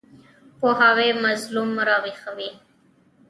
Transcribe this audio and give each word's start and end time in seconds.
پوهاوی 0.59 1.09
مظلوم 1.25 1.71
راویښوي. 1.87 2.49